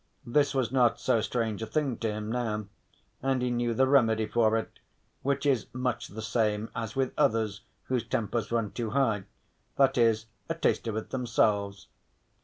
This 0.25 0.55
was 0.55 0.71
not 0.71 0.99
so 0.99 1.21
strange 1.21 1.61
a 1.61 1.67
thing 1.67 1.95
to 1.97 2.11
him 2.11 2.31
now, 2.31 2.65
and 3.21 3.39
he 3.43 3.51
knew 3.51 3.75
the 3.75 3.85
remedy 3.85 4.25
for 4.25 4.57
it, 4.57 4.79
which 5.21 5.45
is 5.45 5.67
much 5.73 6.07
the 6.07 6.23
same 6.23 6.71
as 6.75 6.95
with 6.95 7.13
others 7.19 7.61
whose 7.83 8.03
tempers 8.07 8.51
run 8.51 8.71
too 8.71 8.89
high, 8.89 9.25
that 9.77 9.99
is 9.99 10.25
a 10.49 10.55
taste 10.55 10.87
of 10.87 10.97
it 10.97 11.11
themselves. 11.11 11.85